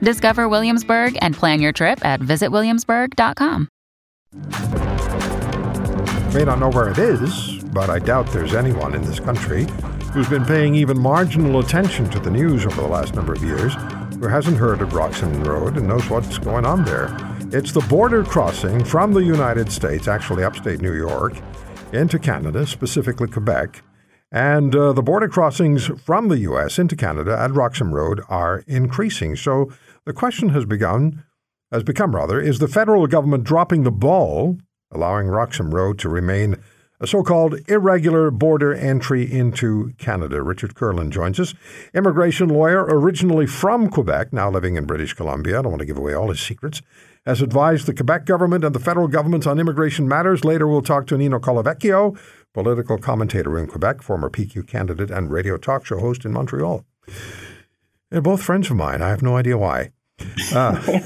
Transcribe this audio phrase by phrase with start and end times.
[0.00, 3.68] Discover Williamsburg and plan your trip at visitwilliamsburg.com.
[6.34, 9.66] May not know where it is, but I doubt there's anyone in this country
[10.12, 13.74] who's been paying even marginal attention to the news over the last number of years
[14.20, 17.08] who hasn't heard of Roxham Road and knows what's going on there.
[17.52, 21.34] It's the border crossing from the United States, actually upstate New York,
[21.92, 23.82] into Canada, specifically Quebec.
[24.30, 26.78] And uh, the border crossings from the U.S.
[26.78, 29.36] into Canada at Roxham Road are increasing.
[29.36, 29.72] So
[30.08, 31.22] the question has begun,
[31.70, 34.56] has become rather, is the federal government dropping the ball,
[34.90, 36.56] allowing Roxham Road to remain
[36.98, 40.42] a so called irregular border entry into Canada.
[40.42, 41.52] Richard Kurland joins us,
[41.92, 45.58] immigration lawyer originally from Quebec, now living in British Columbia.
[45.58, 46.80] I don't want to give away all his secrets.
[47.26, 50.42] Has advised the Quebec government and the federal government on immigration matters.
[50.42, 52.18] Later, we'll talk to Nino Colavecchio,
[52.54, 56.86] political commentator in Quebec, former PQ candidate, and radio talk show host in Montreal.
[58.10, 59.02] They're both friends of mine.
[59.02, 59.92] I have no idea why.
[60.52, 61.00] Uh,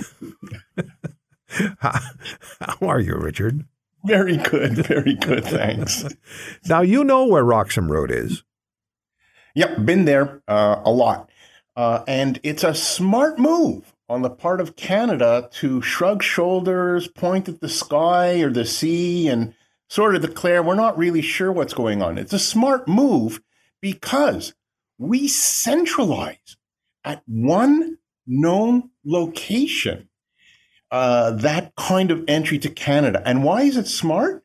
[1.79, 2.01] how,
[2.61, 3.65] how are you, Richard?
[4.05, 4.87] Very good.
[4.87, 5.45] Very good.
[5.45, 6.05] Thanks.
[6.69, 8.43] now, you know where Roxham Road is.
[9.55, 11.31] Yep, been there uh, a lot.
[11.77, 17.49] Uh, and it's a smart move on the part of Canada to shrug shoulders, point
[17.49, 19.55] at the sky or the sea, and
[19.89, 22.19] sort of declare we're not really sure what's going on.
[22.19, 23.41] It's a smart move
[23.81, 24.55] because
[24.99, 26.57] we centralize
[27.05, 30.09] at one known location
[30.93, 33.23] uh, that kind of entry to Canada.
[33.25, 34.45] And why is it smart?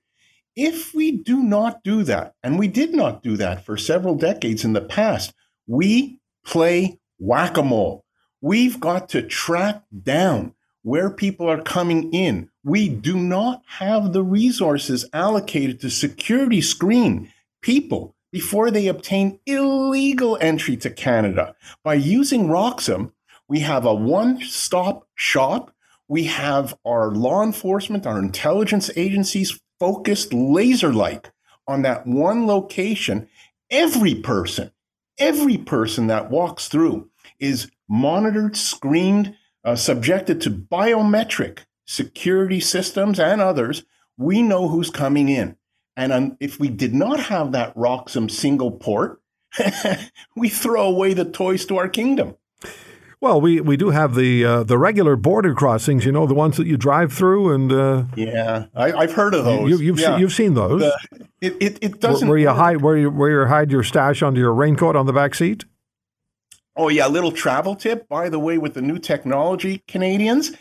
[0.56, 4.64] If we do not do that, and we did not do that for several decades
[4.64, 5.34] in the past,
[5.68, 8.06] we play whack a mole.
[8.42, 12.50] We've got to track down where people are coming in.
[12.64, 20.38] We do not have the resources allocated to security screen people before they obtain illegal
[20.40, 21.56] entry to Canada.
[21.84, 23.12] By using Roxham,
[23.48, 25.72] we have a one stop shop
[26.08, 31.32] we have our law enforcement, our intelligence agencies focused laser like
[31.68, 33.28] on that one location.
[33.70, 34.72] Every person,
[35.18, 37.10] every person that walks through
[37.40, 39.36] is monitored, screened,
[39.66, 43.84] uh, subjected to biometric security systems and others.
[44.18, 45.58] We know who's coming in.
[45.98, 49.22] And um, if we did not have that Roxham single port,
[50.36, 52.36] we throw away the toys to our kingdom.
[53.20, 56.56] Well, we, we do have the uh, the regular border crossings, you know, the ones
[56.58, 59.82] that you drive through, and uh, yeah, I, have heard of those.
[59.82, 60.12] You, have yeah.
[60.12, 60.82] seen, you've seen those.
[60.82, 62.28] The, it, it, it doesn't.
[62.28, 65.08] Where, where you hide where you where you hide your stash under your raincoat on
[65.08, 65.66] the back seat.
[66.76, 68.08] Oh yeah, little travel tip.
[68.08, 70.52] By the way, with the new technology, Canadians,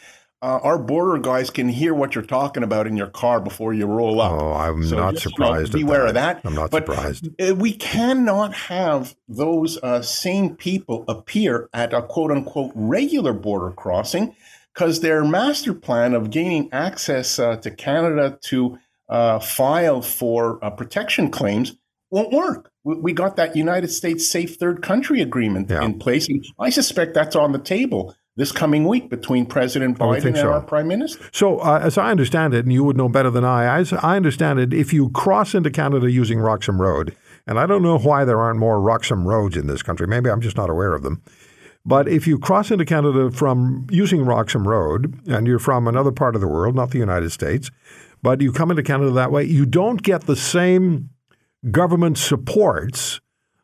[0.47, 3.85] uh, our border guys can hear what you're talking about in your car before you
[3.85, 4.31] roll up.
[4.31, 5.75] Oh, I'm so not just, surprised.
[5.75, 6.37] You know, beware that.
[6.37, 6.49] of that.
[6.49, 7.29] I'm not but surprised.
[7.57, 14.37] We cannot have those uh, same people appear at a quote unquote regular border crossing
[14.73, 18.79] because their master plan of gaining access uh, to Canada to
[19.09, 21.75] uh, file for uh, protection claims
[22.11, 22.71] won't work.
[22.85, 25.83] We got that United States Safe Third Country Agreement yeah.
[25.83, 30.27] in place, and I suspect that's on the table this coming week between President Biden
[30.27, 30.53] and so.
[30.53, 31.25] our Prime Minister.
[31.33, 34.17] So, uh, as I understand it, and you would know better than I, as I
[34.17, 37.17] understand it, if you cross into Canada using Roxham Road,
[37.47, 40.41] and I don't know why there aren't more Roxham roads in this country, maybe I'm
[40.41, 41.23] just not aware of them.
[41.87, 46.35] But if you cross into Canada from using Roxham Road and you're from another part
[46.35, 47.71] of the world, not the United States,
[48.23, 51.11] but you come into Canada that way, you don't get the same
[51.71, 53.21] government supports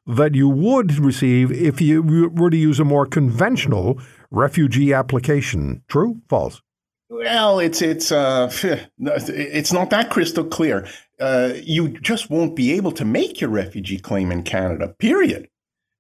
[0.07, 5.83] that you would receive if you were to use a more conventional refugee application.
[5.89, 6.21] True?
[6.29, 6.63] False?
[7.09, 8.51] Well, it's it's uh,
[8.99, 10.89] it's not that crystal clear.
[11.21, 14.95] Uh, you just won't be able to make your refugee claim in Canada.
[14.99, 15.49] Period.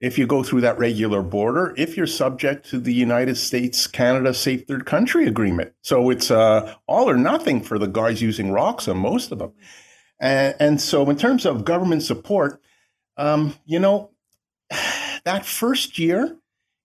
[0.00, 4.34] If you go through that regular border, if you're subject to the United States Canada
[4.34, 8.98] Safe Third Country Agreement, so it's uh, all or nothing for the guys using Roxham,
[8.98, 9.52] most of them.
[10.18, 12.60] And, and so, in terms of government support,
[13.16, 14.10] um, you know,
[15.24, 16.36] that first year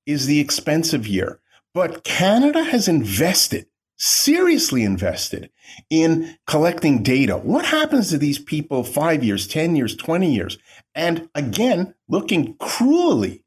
[0.05, 1.39] is the expensive year.
[1.73, 5.51] But Canada has invested, seriously invested,
[5.89, 7.37] in collecting data.
[7.37, 10.57] What happens to these people five years, 10 years, 20 years?
[10.95, 13.43] And again, looking cruelly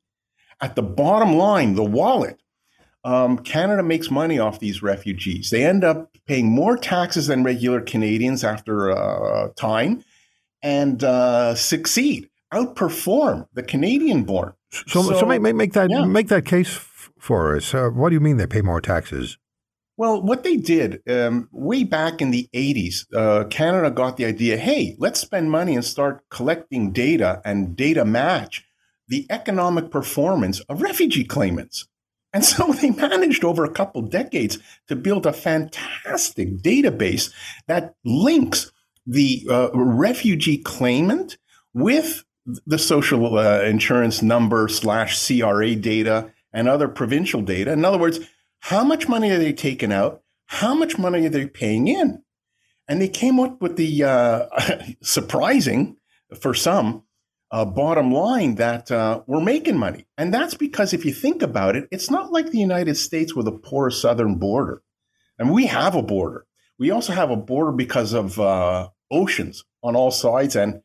[0.61, 2.41] at the bottom line, the wallet
[3.05, 5.50] um, Canada makes money off these refugees.
[5.50, 10.05] They end up paying more taxes than regular Canadians after uh, time
[10.62, 14.55] and uh, succeed, outperform the Canadian born.
[14.70, 16.05] So, so, so make, make, that yeah.
[16.05, 16.69] make that case
[17.19, 17.75] for us.
[17.75, 19.38] Uh, what do you mean they pay more taxes?
[19.97, 24.56] Well, what they did um, way back in the 80s, uh, Canada got the idea
[24.56, 28.64] hey, let's spend money and start collecting data and data match
[29.08, 31.87] the economic performance of refugee claimants.
[32.32, 34.58] And so they managed over a couple decades
[34.88, 37.31] to build a fantastic database
[37.67, 38.73] that links
[39.06, 41.37] the uh, refugee claimant
[41.75, 47.72] with the social uh, insurance number slash CRA data and other provincial data.
[47.72, 48.20] In other words,
[48.60, 50.22] how much money are they taking out?
[50.46, 52.22] How much money are they paying in?
[52.88, 54.46] And they came up with the uh,
[55.02, 55.96] surprising
[56.40, 57.04] for some
[57.52, 60.06] uh, bottom line that uh, we're making money.
[60.16, 63.46] And that's because if you think about it, it's not like the United States with
[63.48, 64.82] a poor southern border.
[65.38, 66.46] And we have a border.
[66.78, 70.81] We also have a border because of uh, oceans on all sides and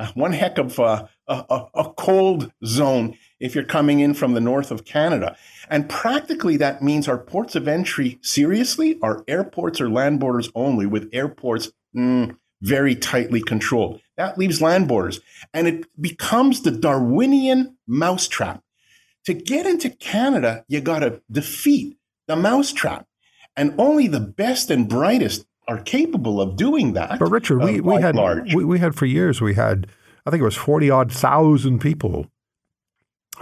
[0.00, 4.40] uh, one heck of a, a, a cold zone if you're coming in from the
[4.40, 5.36] north of Canada.
[5.68, 10.86] And practically that means our ports of entry, seriously, our airports or land borders only,
[10.86, 14.00] with airports mm, very tightly controlled.
[14.16, 15.20] That leaves land borders.
[15.52, 18.62] And it becomes the Darwinian mousetrap.
[19.26, 23.06] To get into Canada, you got to defeat the mousetrap.
[23.54, 27.18] And only the best and brightest are capable of doing that.
[27.20, 28.16] But Richard, we, uh, we had
[28.52, 29.86] we, we had for years we had
[30.26, 32.26] I think it was forty odd thousand people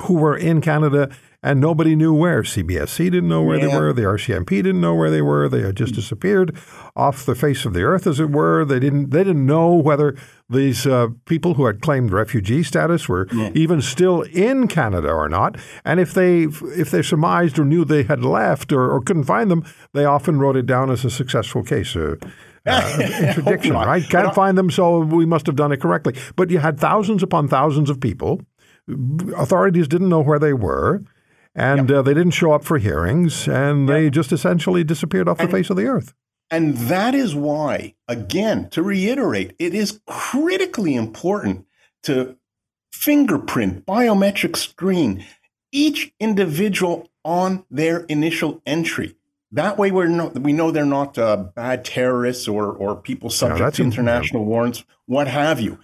[0.01, 1.11] who were in Canada
[1.43, 2.43] and nobody knew where.
[2.43, 3.69] CBSC didn't know where yeah.
[3.69, 3.93] they were.
[3.93, 5.49] The RCMP didn't know where they were.
[5.49, 6.57] They had just disappeared
[6.97, 8.65] off the face of the earth, as it were.
[8.65, 9.11] They didn't.
[9.11, 10.17] They didn't know whether
[10.51, 13.51] these uh, people who had claimed refugee status were yeah.
[13.55, 15.57] even still in Canada or not.
[15.85, 19.51] And if they if they surmised or knew they had left or, or couldn't find
[19.51, 21.95] them, they often wrote it down as a successful case.
[21.95, 22.17] Uh,
[22.67, 24.03] uh, interdiction, right?
[24.11, 26.15] Can't find them, so we must have done it correctly.
[26.35, 28.43] But you had thousands upon thousands of people.
[29.37, 31.03] Authorities didn't know where they were
[31.59, 31.99] and yep.
[31.99, 33.97] uh, they didn't show up for hearings, and yep.
[33.97, 36.15] they just essentially disappeared off and, the face of the earth.
[36.51, 41.67] And that is why, again, to reiterate, it is critically important
[42.05, 42.37] to
[42.93, 45.25] fingerprint, biometric screen
[45.73, 49.17] each individual on their initial entry.
[49.53, 53.71] That way, we're we know they're not uh, bad terrorists or, or people subject no,
[53.71, 55.79] to international warrants, what have you.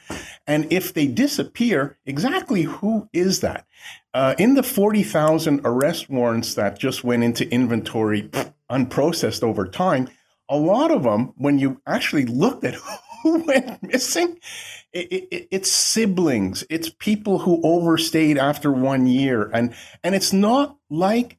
[0.47, 3.67] And if they disappear, exactly who is that?
[4.13, 8.31] Uh, in the 40,000 arrest warrants that just went into inventory
[8.71, 10.09] unprocessed over time,
[10.49, 12.75] a lot of them, when you actually looked at
[13.23, 14.39] who went missing,
[14.93, 19.51] it, it, it's siblings, it's people who overstayed after one year.
[19.53, 21.39] And, and it's not like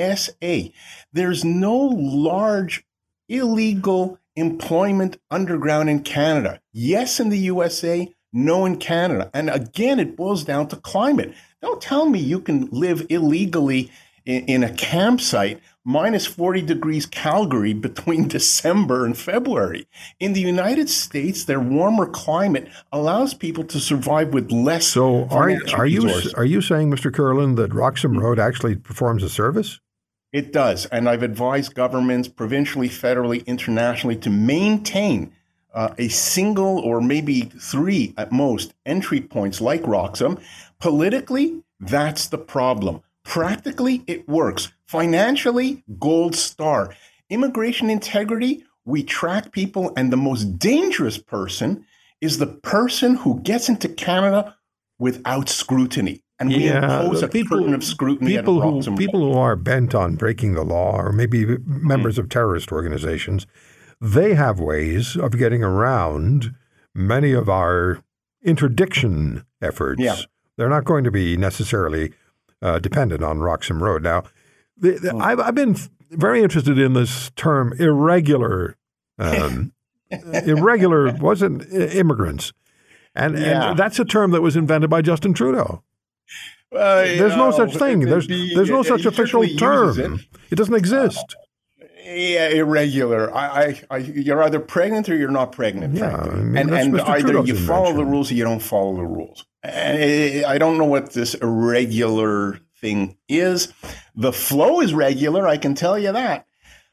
[0.00, 0.72] USA.
[1.12, 2.84] There's no large
[3.28, 6.60] illegal employment underground in Canada.
[6.72, 9.30] Yes, in the USA, no in Canada.
[9.34, 11.34] And again, it boils down to climate.
[11.62, 13.90] Don't tell me you can live illegally
[14.24, 19.86] in, in a campsite minus 40 degrees Calgary between December and February.
[20.18, 24.86] In the United States, their warmer climate allows people to survive with less.
[24.86, 27.10] So, are, are you are you saying, Mr.
[27.10, 29.80] Kurland, that Roxham Road actually performs a service?
[30.32, 35.32] It does, and I've advised governments, provincially, federally, internationally, to maintain
[35.74, 40.38] uh, a single or maybe three at most entry points like Roxham.
[40.78, 43.02] Politically, that's the problem.
[43.24, 44.72] Practically, it works.
[44.86, 46.94] Financially, gold star.
[47.28, 51.84] Immigration integrity, we track people, and the most dangerous person
[52.20, 54.56] is the person who gets into Canada
[54.98, 56.22] without scrutiny.
[56.40, 59.94] And we yeah, impose a people, curtain of scrutiny people who, people who are bent
[59.94, 62.20] on breaking the law, or maybe members mm.
[62.20, 63.46] of terrorist organizations,
[64.00, 66.54] they have ways of getting around
[66.94, 68.02] many of our
[68.42, 70.00] interdiction efforts.
[70.00, 70.16] Yeah.
[70.56, 72.14] They're not going to be necessarily
[72.62, 74.02] uh, dependent on Roxham Road.
[74.02, 74.24] Now,
[74.78, 75.18] the, the, oh.
[75.18, 75.76] I've, I've, been
[76.10, 78.76] very interested in this term irregular.
[79.18, 79.72] Um,
[80.10, 82.54] irregular wasn't immigrants.
[83.14, 83.70] And, yeah.
[83.70, 85.82] and that's a term that was invented by Justin Trudeau.
[86.70, 88.00] Well, there's know, no such thing.
[88.00, 89.98] There's there's no such official term.
[89.98, 90.20] It.
[90.50, 90.54] it.
[90.54, 91.36] doesn't exist.
[91.82, 93.34] Uh, yeah, irregular.
[93.34, 95.94] I, I, I, you're either pregnant or you're not pregnant.
[95.94, 97.96] Yeah, I mean, and, and either Trudeau's you follow invention.
[97.96, 99.44] the rules or you don't follow the rules.
[99.62, 103.72] And I don't know what this irregular thing is.
[104.14, 105.46] The flow is regular.
[105.46, 106.46] I can tell you that.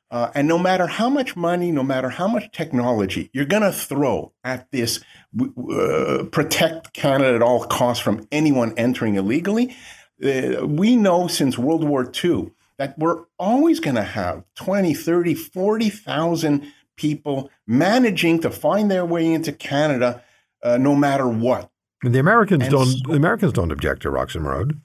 [0.09, 3.71] Uh, and no matter how much money, no matter how much technology you're going to
[3.71, 5.03] throw at this,
[5.39, 9.75] uh, protect Canada at all costs from anyone entering illegally.
[10.23, 15.33] Uh, we know since World War II that we're always going to have 20, 30,
[15.33, 20.23] 40,000 people managing to find their way into Canada
[20.63, 21.69] uh, no matter what.
[22.03, 24.79] And the Americans and don't so, the Americans don't object to Roxham Road.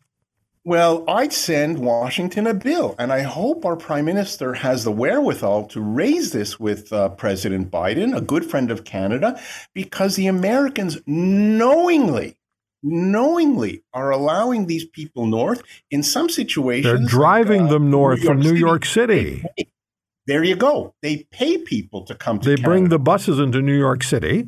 [0.64, 5.66] Well, I'd send Washington a bill, and I hope our prime minister has the wherewithal
[5.69, 9.40] to raise this with uh, President Biden, a good friend of Canada,
[9.75, 12.37] because the Americans knowingly,
[12.81, 15.62] knowingly are allowing these people north.
[15.90, 18.61] In some situations, they're driving like, uh, them north New from New City.
[18.61, 19.45] York City.
[20.28, 20.95] There you go.
[21.02, 22.49] They pay people to come to.
[22.49, 22.69] They Canada.
[22.69, 24.47] bring the buses into New York City,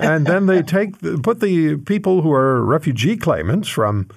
[0.00, 4.08] and then they take the, put the people who are refugee claimants from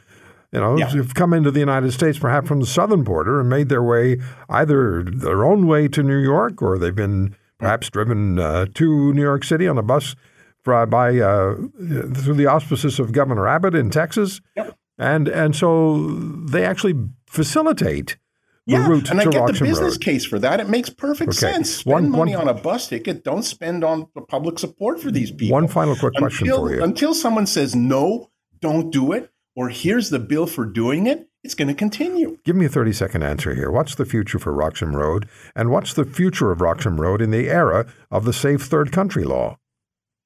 [0.52, 0.90] you know, yeah.
[0.90, 4.18] have come into the United States, perhaps from the southern border, and made their way
[4.50, 9.22] either their own way to New York, or they've been perhaps driven uh, to New
[9.22, 10.16] York City on a bus
[10.66, 11.56] by uh,
[12.16, 14.78] through the auspices of Governor Abbott in Texas, yep.
[14.98, 16.94] and and so they actually
[17.26, 18.18] facilitate.
[18.68, 20.02] Yeah, and I get Roxham the business Road.
[20.02, 20.60] case for that.
[20.60, 21.54] It makes perfect okay.
[21.54, 21.78] sense.
[21.78, 23.24] Spend one, money one, on a bus ticket.
[23.24, 25.56] Don't spend on the public support for these people.
[25.56, 26.84] One final quick until, question for you.
[26.84, 28.30] Until someone says no,
[28.62, 32.38] don't do it or here's the bill for doing it, it's going to continue.
[32.44, 33.72] Give me a 30 second answer here.
[33.72, 35.28] What's the future for Roxham Road?
[35.56, 39.24] And what's the future of Roxham Road in the era of the Safe Third Country
[39.24, 39.58] law?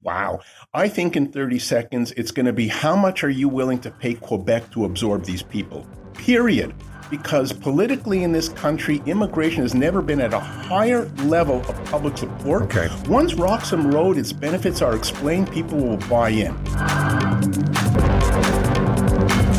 [0.02, 0.40] Wow.
[0.74, 3.90] I think in 30 seconds, it's going to be how much are you willing to
[3.90, 5.86] pay Quebec to absorb these people?
[6.12, 6.74] Period.
[7.10, 12.18] Because politically in this country, immigration has never been at a higher level of public
[12.18, 12.62] support.
[12.64, 12.88] Okay.
[13.08, 16.54] Once Roxham Road, its benefits are explained, people will buy in.